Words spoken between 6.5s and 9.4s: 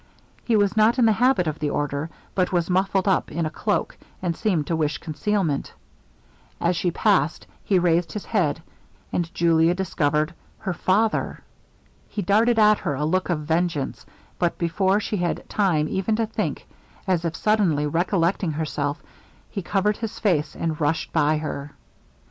As she passed he raised his head, and